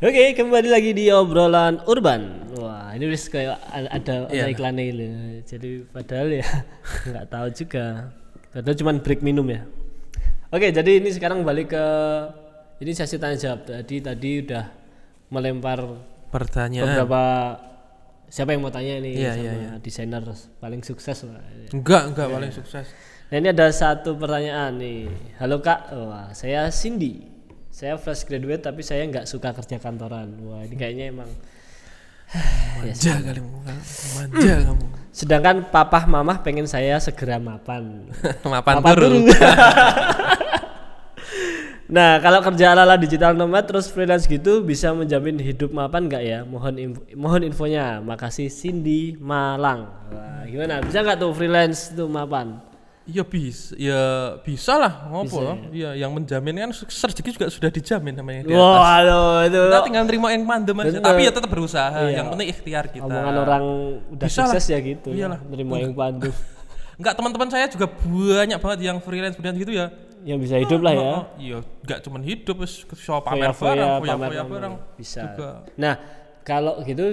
[0.00, 2.48] Oke, kembali lagi di obrolan urban.
[2.56, 4.48] Wah, ini wis kayak ada ada Iya.
[4.48, 5.06] iklannya ini.
[5.44, 6.46] Jadi padahal ya
[7.12, 8.08] nggak tahu juga.
[8.48, 9.68] Padahal cuma break minum ya.
[10.48, 11.84] Oke, jadi ini sekarang balik ke
[12.80, 13.68] ini sesi tanya jawab.
[13.68, 14.64] Tadi tadi udah
[15.28, 15.84] melempar
[16.32, 17.22] pertanyaan beberapa
[18.32, 20.24] siapa yang mau tanya ini Iya, sama iya, desainer
[20.64, 21.44] paling sukses lah.
[21.76, 22.88] enggak enggak paling sukses
[23.28, 25.12] Nah ini ada satu pertanyaan nih.
[25.36, 27.29] Halo kak, wah saya Cindy.
[27.70, 30.34] Saya fresh graduate tapi saya nggak suka kerja kantoran.
[30.42, 31.30] Wah ini kayaknya emang.
[32.78, 33.42] manja kali
[34.14, 38.06] manja kamu Sedangkan papah mamah pengen saya segera mapan.
[38.46, 38.96] mapan Mapan
[41.90, 46.22] nah kalau kerja ala ala digital nomad terus freelance gitu bisa menjamin hidup mapan nggak
[46.22, 46.46] ya?
[46.46, 47.98] Mohon info, mohon infonya.
[47.98, 49.90] Makasih Cindy Malang.
[50.14, 50.78] Wah, gimana?
[50.86, 52.69] Bisa nggak tuh freelance tuh mapan?
[53.04, 54.02] Ya bisa ya
[54.38, 58.60] bisa lah ngopo loh ya yang menjamin kan rezeki juga sudah dijamin namanya di atas.
[58.60, 61.02] Wah, itu kita tinggal terima yang mandem aja Bener.
[61.02, 62.20] tapi ya tetap berusaha Iya.
[62.20, 63.62] yang penting ikhtiar kita omongan orang
[64.10, 64.70] udah Bisa sukses lah.
[64.70, 65.38] ya gitu Iyalah.
[65.38, 66.30] ya nerima yang pandu
[67.00, 69.86] enggak teman-teman saya juga banyak banget yang freelance freelance gitu ya
[70.20, 74.14] yang bisa hidup lah ya Oh, iya enggak cuman hidup wis shop pamer barang foya-foya
[74.14, 74.44] pamer.
[74.46, 75.96] barang bisa juga nah
[76.40, 77.10] kalau gitu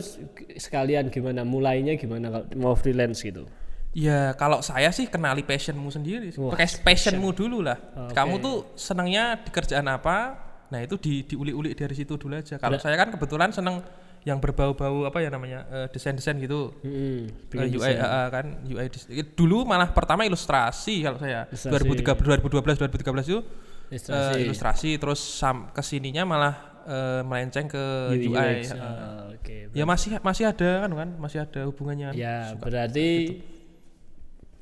[0.53, 3.47] sekalian gimana mulainya gimana kalau mau freelance gitu
[3.91, 6.29] Ya kalau saya sih kenali passionmu sendiri.
[6.37, 7.77] Wah, Pakai passionmu dulu lah.
[8.07, 8.13] Oke.
[8.13, 10.37] Kamu tuh senangnya di kerjaan apa?
[10.69, 12.59] Nah itu di diulik-ulik dari situ dulu aja.
[12.59, 13.81] Kalau saya kan kebetulan senang
[14.21, 16.75] yang berbau-bau apa ya namanya eh, desain-desain gitu.
[16.83, 22.03] Eh, bikin UI eh, kan UI eh, dulu malah pertama ilustrasi kalau saya Ilustrasi.
[22.03, 23.39] 2013 2012 2013 itu
[23.87, 24.35] Ilustrasi.
[24.35, 28.35] eh, ilustrasi terus sam ke sininya malah eh, melenceng ke UI, UI.
[28.35, 28.83] UX, eh.
[28.83, 32.11] ah, oke Ya masih masih ada kan kan masih ada hubungannya.
[32.11, 33.39] ya berarti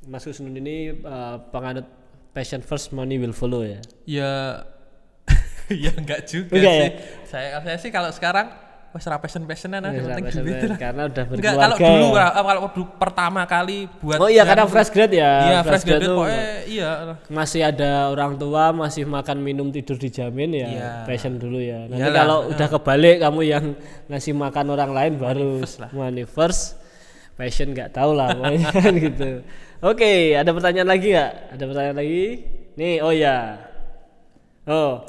[0.05, 1.89] Mas Kusnun ini uh, penganut
[2.29, 3.81] passion first money will follow ya?
[4.05, 4.31] Ya.
[5.65, 6.85] Ya enggak juga Enggak sih.
[6.85, 6.89] ya?
[7.25, 8.53] Saya saya sih kalau sekarang
[8.93, 10.77] wes ra passion-passionan ah, Wes yang penting passion duit passion, lah.
[10.79, 11.63] karena udah Enggak berkeluarga.
[11.65, 12.27] kalau dulu ya.
[12.29, 12.61] ah, kalau
[13.01, 15.31] pertama kali buat oh iya karena fresh grad ya?
[15.41, 16.89] Iya, fresh grad graduate tuh pokoknya iya.
[17.27, 20.67] Masih ada orang tua masih makan minum tidur dijamin ya?
[20.69, 20.91] Iya.
[21.09, 21.89] passion dulu ya.
[21.89, 23.65] Nanti kalau udah kebalik kamu yang
[24.07, 26.77] ngasih makan orang lain baru money first
[27.35, 29.29] passion nggak tahu lah pokoknya kan gitu.
[29.83, 31.31] Oke ada pertanyaan lagi nggak?
[31.55, 32.23] Ada pertanyaan lagi?
[32.79, 33.59] Nih oh ya
[34.67, 35.03] oh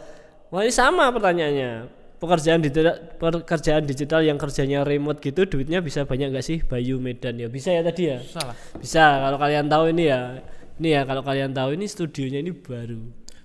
[0.50, 1.94] wah ini sama pertanyaannya.
[2.16, 6.64] Pekerjaan digital pekerjaan digital yang kerjanya remote gitu duitnya bisa banyak nggak sih?
[6.64, 7.36] Bayu Medan.
[7.36, 8.18] Ya bisa ya tadi ya?
[8.24, 8.56] Salah.
[8.80, 9.04] bisa.
[9.20, 10.40] Kalau kalian tahu ini ya
[10.80, 13.00] ini ya kalau kalian tahu ini studionya ini baru.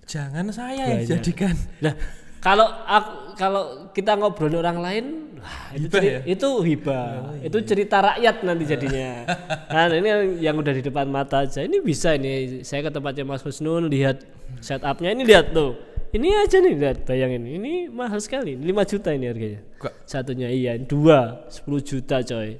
[0.07, 1.55] Jangan saya yang jadikan.
[1.79, 1.95] Nah,
[2.43, 5.05] kalau aku kalau kita ngobrol orang lain,
[5.37, 6.19] wah, itu Hibah ya?
[6.23, 7.07] itu hibah.
[7.41, 9.25] itu cerita rakyat nanti jadinya.
[9.73, 10.09] nah, ini
[10.41, 11.65] yang, udah di depan mata aja.
[11.65, 12.61] Ini bisa ini.
[12.61, 14.23] Saya ke tempatnya Mas Husnul lihat
[14.59, 15.77] setupnya ini lihat tuh.
[16.11, 17.47] Ini aja nih lihat bayangin.
[17.47, 18.59] Ini mahal sekali.
[18.59, 19.61] 5 juta ini harganya.
[20.03, 22.59] Satunya iya, dua 10 juta coy.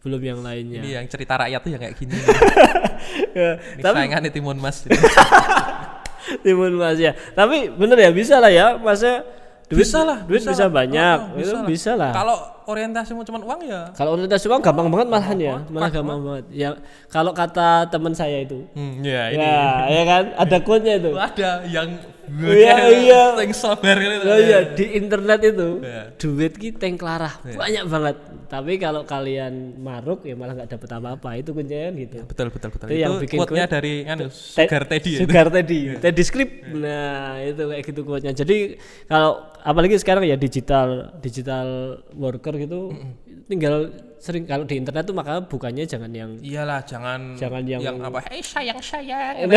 [0.00, 0.80] Belum yang lainnya.
[0.80, 2.16] ini yang cerita rakyat tuh yang kayak gini.
[3.32, 4.84] Ya, Ini tapi Timun Mas.
[6.44, 7.16] Timun Mas ya.
[7.32, 9.24] Tapi bener ya bisa lah ya, Masnya
[9.70, 10.70] duit bisa lah, duit bisa, lah.
[10.74, 11.18] banyak.
[11.22, 12.10] Oh, oh, itu bisa lah.
[12.10, 13.86] Kalau orientasimu cuma uang ya.
[13.94, 16.44] Kalau orientasi uang gampang banget malahan ya, malah gampang banget.
[16.50, 16.68] Ya
[17.06, 19.38] kalau kata teman saya itu, Hmm, ya ini.
[19.46, 21.14] ya, ya kan, ada quote-nya itu.
[21.14, 21.88] Ada yang
[22.30, 23.22] Iya, iya.
[23.34, 24.24] yang sabar gitu.
[24.24, 26.02] Oh iya di internet itu Iya.
[26.14, 28.16] duit kita yang kelarah banyak banget.
[28.46, 31.28] Tapi kalau kalian maruk ya malah nggak dapet apa-apa.
[31.34, 32.18] Itu kuncinya kan gitu.
[32.24, 32.86] Betul betul betul.
[32.86, 35.10] Itu Itu, yang bikin quote- dari Te- Sugar Teddy.
[35.10, 35.20] ya.
[35.22, 35.80] Sugar Teddy.
[35.98, 36.54] Teddy script.
[36.72, 38.32] Nah, itu kayak gitu quote-nya.
[38.32, 38.74] Jadi
[39.06, 40.88] kalau apalagi sekarang ya digital
[41.18, 41.68] digital
[42.12, 42.94] worker gitu
[43.46, 48.20] tinggal sering kalau di internet tuh maka bukannya jangan yang Iyalah, jangan Jangan yang- apa?
[48.28, 49.48] Hey sayang sayang.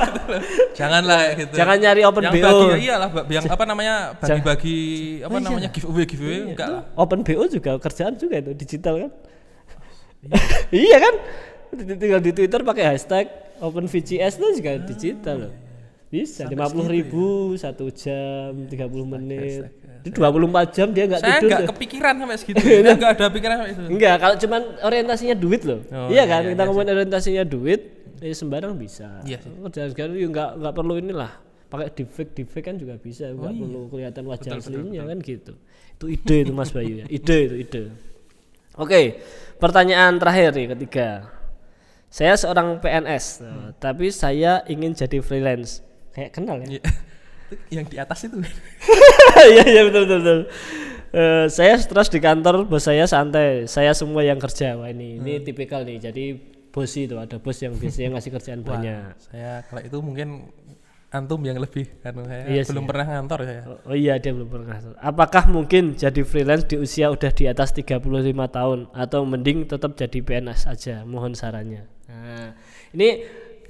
[0.78, 1.52] Janganlah gitu.
[1.52, 2.46] jangan nyari open yang BO.
[2.70, 4.78] bagi iyalah yang apa namanya bagi-bagi
[5.20, 6.82] apa namanya giveaway giveaway enggak lah.
[6.94, 9.10] Open BO juga kerjaan juga itu digital kan.
[10.70, 11.14] iya kan?
[11.76, 13.26] Tinggal di Twitter pakai hashtag
[13.58, 15.52] Open VCS itu juga digital loh.
[16.06, 18.70] Bisa lima puluh ribu satu jam 30
[19.08, 19.66] menit.
[20.06, 21.42] Di 24 jam dia nggak Saya tidur.
[21.42, 21.68] enggak tuh.
[21.74, 22.62] kepikiran sampai segitu.
[22.62, 23.82] Enggak ada pikiran sampai itu.
[23.90, 25.80] Enggak, kalau cuman orientasinya duit loh.
[25.90, 26.40] Oh, iya iya, kan?
[26.46, 27.80] iya, kita iya ngomongin orientasinya duit,
[28.22, 29.18] eh, sembarang bisa.
[29.26, 29.50] Iya sih.
[29.50, 31.32] Kerjaan sekarang juga enggak enggak perlu inilah.
[31.66, 33.60] Pakai deepfake deepfake kan juga bisa, enggak iya.
[33.66, 35.52] perlu kelihatan wajah aslinya kan gitu.
[35.98, 37.06] Itu ide itu Mas Bayu ya.
[37.10, 37.82] Ide itu ide.
[38.78, 39.18] Oke,
[39.58, 41.34] pertanyaan terakhir nih ketiga.
[42.06, 45.82] Saya seorang PNS, nah, tapi saya ingin jadi freelance.
[46.14, 46.78] Kayak kenal ya?
[46.78, 46.82] Iya.
[47.70, 48.36] Yang di atas itu.
[49.36, 50.20] Iya iya betul betul.
[50.24, 50.40] betul.
[51.16, 53.68] Eh, saya stres di kantor, bos saya santai.
[53.70, 54.74] Saya semua yang kerja.
[54.76, 56.10] Wah ini ini tipikal nih.
[56.10, 56.24] Jadi
[56.72, 59.16] bos itu ada bos yang biasanya ngasih kerjaan banyak.
[59.20, 60.50] Saya kalau itu mungkin
[61.14, 63.62] antum yang lebih kan saya Iya sih, belum pernah ngantor saya.
[63.64, 64.76] Oh, oh iya dia belum pernah.
[65.00, 68.02] Apakah mungkin jadi freelance di usia udah di atas 35
[68.50, 70.96] tahun atau mending tetap jadi PNS aja?
[71.06, 71.86] Mohon sarannya.
[72.10, 72.52] Nah,
[72.92, 73.24] ini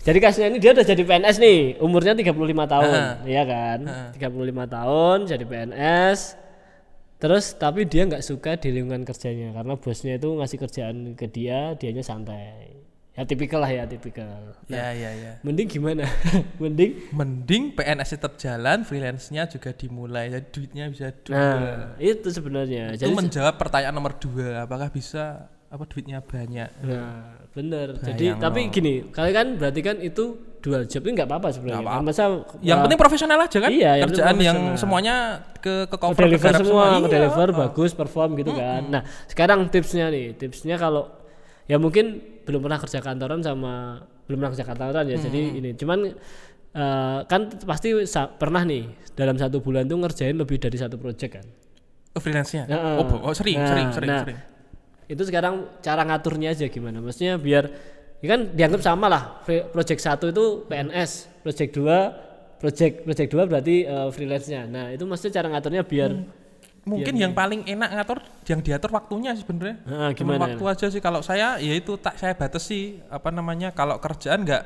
[0.07, 2.31] jadi kasusnya ini dia udah jadi PNS nih, umurnya 35
[2.71, 3.79] tahun, iya kan?
[4.15, 6.21] 35 tahun jadi PNS.
[7.19, 11.75] Terus tapi dia nggak suka di lingkungan kerjanya karena bosnya itu ngasih kerjaan ke dia,
[11.75, 12.77] dianya santai.
[13.17, 14.55] Ya tipikal lah ya, tipikal.
[14.69, 15.33] Ya ya ya.
[15.41, 16.05] Mending gimana?
[16.63, 20.29] mending Mending PNS tetap jalan, freelance-nya juga dimulai.
[20.29, 21.35] Jadi duitnya bisa dua.
[21.35, 22.93] Nah, itu sebenarnya.
[22.93, 26.69] itu Jadi menjawab pertanyaan nomor dua, apakah bisa apa duitnya banyak?
[26.85, 27.89] Nah, bener.
[28.05, 28.73] Jadi Bayang tapi no.
[28.73, 30.25] gini, kalian kan berarti kan itu
[30.61, 31.81] dual job itu nggak apa-apa sebenarnya.
[31.81, 32.05] Nggak apa-apa.
[32.05, 32.25] Masa
[32.61, 33.71] Yang wah, penting profesional aja kan?
[33.73, 35.15] Iya, yang Kerjaan yang semuanya
[35.65, 37.09] ke ke cover deliver kegarap semua, Iya.
[37.09, 38.83] deliver bagus, perform gitu kan.
[38.93, 41.09] Nah, sekarang tipsnya nih, tipsnya kalau
[41.65, 45.17] ya mungkin belum pernah kerja kantoran sama belum pernah kerja kantoran ya.
[45.17, 45.99] Jadi ini cuman
[46.77, 47.97] eh, kan pasti
[48.37, 48.85] pernah nih
[49.17, 51.47] dalam satu bulan tuh ngerjain lebih dari satu project kan.
[52.17, 52.65] Oh, freelance-nya.
[52.69, 52.97] Heeh.
[52.97, 54.39] Oh, oh, sering, Nah, sering, sering, nah, sering.
[55.07, 56.99] Itu sekarang cara ngaturnya aja gimana?
[56.99, 57.71] Maksudnya biar
[58.19, 59.23] ya kan dianggap sama lah.
[59.47, 64.63] Project satu itu PNS, project 2 project project 2 berarti eh, freelance-nya.
[64.67, 66.11] Nah, itu maksudnya cara ngaturnya biar
[66.87, 69.83] Mungkin yang paling enak ngatur yang diatur waktunya sih sebenarnya.
[69.83, 70.55] Heeh, Cuma gimana?
[70.55, 74.63] waktu aja sih kalau saya ya itu tak saya batasi apa namanya kalau kerjaan nggak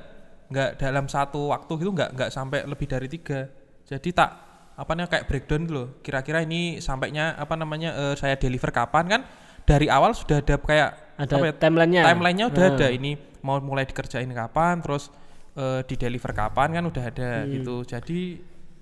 [0.53, 3.48] nggak dalam satu waktu gitu nggak nggak sampai lebih dari tiga.
[3.88, 4.31] Jadi tak
[4.76, 5.88] apa namanya kayak breakdown gitu loh.
[6.05, 9.20] Kira-kira ini sampainya apa namanya eh, saya deliver kapan kan?
[9.62, 12.03] Dari awal sudah ada kayak ada apa ya, timeline-nya.
[12.03, 12.75] timelinenya udah Nah.
[12.75, 15.12] ada ini mau mulai dikerjain kapan terus
[15.53, 17.51] eh, di deliver kapan kan udah ada Hmm.
[17.53, 17.75] gitu.
[17.85, 18.18] Jadi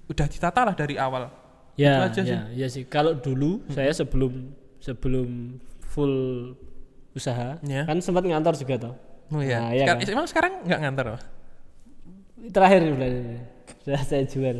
[0.06, 1.26] udah ditata lah dari awal.
[1.74, 2.84] Ya, Itu aja ya, ya sih.
[2.84, 6.14] Kalau dulu saya sebelum sebelum full
[7.12, 7.82] usaha Ya.
[7.82, 8.94] kan sempat ngantor juga toh.
[9.28, 9.58] Oh iya.
[9.58, 10.08] Nah, iya Sekar- kan?
[10.08, 11.06] Emang sekarang nggak ngantor?
[11.08, 11.22] Pak?
[12.48, 13.38] Terakhir bulan ini
[13.80, 14.58] sudah saya jual.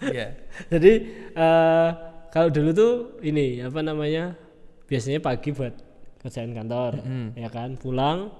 [0.00, 0.26] Iya.
[0.72, 0.92] Jadi
[1.32, 1.88] eh
[2.28, 4.34] kalau dulu tuh ini apa namanya
[4.84, 5.74] biasanya pagi buat
[6.18, 6.92] kerjaan kantor,
[7.34, 7.76] ya kan?
[7.76, 8.32] Pulang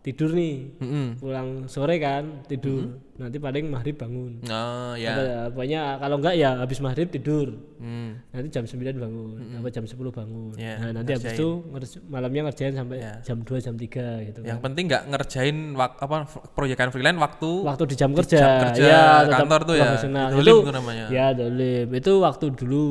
[0.00, 0.80] tidur nih.
[0.80, 1.06] Mm-mm.
[1.16, 2.88] pulang sore kan tidur.
[3.14, 4.40] Nanti paling maghrib bangun.
[4.42, 5.12] Oh ya.
[5.12, 7.52] Apa- pokoknya kalau enggak ya habis maghrib tidur.
[7.76, 8.16] Hmm.
[8.30, 10.52] nanti jam 9 bangun apa jam 10 bangun.
[10.56, 13.88] Ya, nah nanti habis itu ngerj- malamnya ngerjain sampai jam 2 jam 3
[14.22, 16.16] gitu Yang penting nggak ngerjain wak, apa
[16.50, 19.88] proyekan freelance waktu waktu di jam kerja, jam kerja ya kantor tuh ya.
[20.30, 21.04] Dolim itu tuh namanya.
[21.08, 22.84] ya dolim itu waktu dulu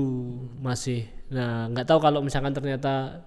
[0.59, 3.21] masih nah nggak tahu kalau misalkan ternyata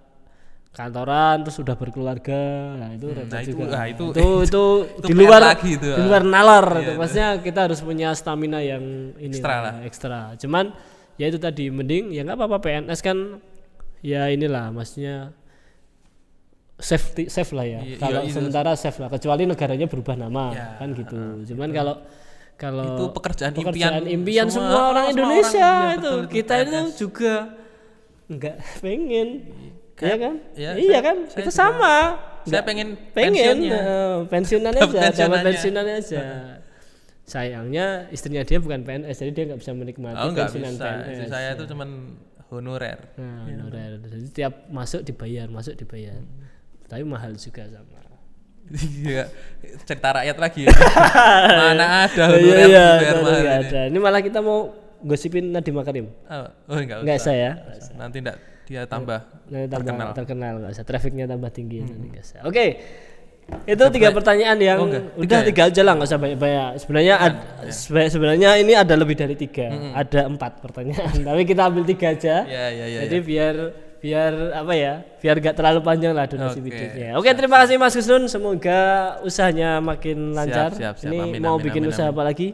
[0.73, 2.43] kantoran terus sudah berkeluarga
[2.81, 3.77] nah itu repot nah itu- juga.
[3.77, 4.65] ah, itu- itu, itu
[4.99, 6.07] itu di luar lagi itu, di ah.
[6.09, 6.93] luar nalar itu.
[6.97, 8.83] maksudnya kita harus punya stamina yang
[9.21, 9.75] ini Ekstra lah.
[9.85, 10.21] ekstra.
[10.41, 10.73] Cuman
[11.21, 13.39] ya itu tadi mending ya nggak apa-apa PNS kan
[14.01, 15.37] ya inilah maksudnya
[16.83, 17.81] safety safe lah ya.
[17.85, 21.47] Iya, kalau iya, sementara safe lah, kecuali negaranya berubah nama Ya, kan gitu.
[21.55, 21.95] Cuman kalau
[22.59, 26.01] kalau Itu pekerjaan pekerjaan impian impian semua semua, orang semua Indonesia orang, iya, itu.
[26.03, 27.35] betul, itu kita itu juga
[28.33, 29.29] nggak pengen,
[29.95, 30.35] ya kan?
[30.55, 31.17] ya, iya saya- kan?
[31.25, 31.61] saya kita juga.
[31.61, 31.95] sama.
[32.43, 33.79] Saya pengen pengen pensiunnya.
[33.87, 35.47] eh, pensiunan Dapat aja, dapat pensiunannya.
[35.47, 36.23] pensiunan aja.
[37.25, 40.85] Sayangnya istrinya dia bukan PNS, jadi dia nggak bisa menikmati Oh pensiunan bisa.
[40.85, 41.09] PNS.
[41.13, 41.89] Istri saya itu cuman
[42.49, 42.99] honorer.
[43.15, 43.91] Nah, honorer.
[44.03, 46.19] Jadi tiap masuk dibayar, masuk dibayar.
[46.85, 48.01] Tapi mahal juga sama.
[48.73, 49.29] Iya,
[49.83, 50.65] cerita rakyat lagi.
[50.65, 50.73] ya.
[51.53, 53.51] Mana ada Iya honorer iya, betul, mahal ini.
[53.61, 53.81] ada.
[53.87, 54.61] Ini malah kita mau
[55.03, 56.07] gosipin Nadiem Makarim.
[56.25, 57.27] Oh, oh enggak Enggak usah.
[57.29, 57.51] saya.
[57.95, 60.09] Nanti enggak dia tambah Nanti tambah terkenal.
[60.15, 60.85] terkenal, nggak usah.
[60.85, 62.41] Trafficnya tambah tinggi nanti nggak usah.
[62.43, 62.67] Oke.
[63.65, 65.03] Itu tiga pertanyaan yang Oh, enggak.
[65.15, 65.45] udah Tiga ya?
[65.45, 66.69] tiga aja lah nggak usah banyak-banyak.
[66.79, 71.11] Sebenarnya ad- sebe- sebenarnya ini ada lebih dari tiga, ada empat pertanyaan.
[71.27, 72.35] Tapi kita ambil tiga aja.
[72.45, 73.01] Ya ya ya.
[73.03, 73.55] Jadi biar
[73.99, 74.93] biar apa ya?
[75.17, 76.65] Biar gak terlalu panjang lah durasi Oke.
[76.65, 77.15] videonya.
[77.15, 78.27] Oke, terima kasih Mas Gusnun.
[78.27, 78.81] Semoga
[79.21, 80.71] usahanya makin lancar.
[80.73, 81.07] siap, siap.
[81.07, 82.15] Ini Amin, mau amin, bikin amin, usaha amin.
[82.15, 82.49] apa lagi?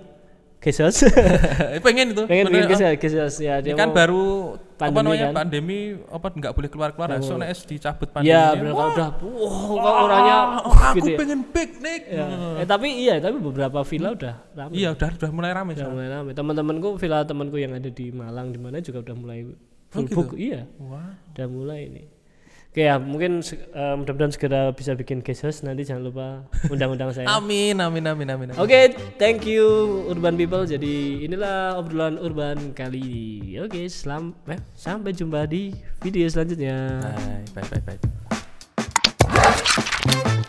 [0.58, 1.06] Kesos.
[1.86, 2.26] Pengen itu.
[2.26, 3.58] Pengen bikin kesos, kesos ya.
[3.58, 3.62] oh.
[3.62, 5.34] Dia kan baru apa pandemi namanya kan?
[5.42, 9.74] pandemi apa nggak boleh keluar keluar so nek dicabut pandemi Ya, benar kalau udah wow,
[9.74, 11.18] kok orangnya oh, aku gitu ya.
[11.18, 12.26] pengen piknik Ya.
[12.62, 14.74] Eh, tapi iya, tapi beberapa villa udah ramai.
[14.78, 16.32] iya udah udah mulai ramai Udah mulai ramai.
[16.34, 19.38] Teman-temanku villa temanku yang ada di Malang di mana juga udah mulai
[19.90, 20.14] full gitu?
[20.14, 20.30] book.
[20.38, 22.02] Iya, wah udah mulai ini.
[22.78, 23.42] Oke ya, mungkin
[23.74, 27.26] uh, mudah-mudahan segera bisa bikin guest host nanti jangan lupa undang-undang saya.
[27.42, 28.48] amin, amin, amin, amin.
[28.54, 28.84] Oke, okay,
[29.18, 29.66] thank you
[30.06, 30.62] Urban People.
[30.62, 33.02] Jadi inilah obrolan urban kali
[33.42, 33.58] ini.
[33.58, 35.74] Oke, okay, selam eh, sampai jumpa di
[36.06, 37.02] video selanjutnya.
[37.50, 40.46] Bye, bye, bye, bye.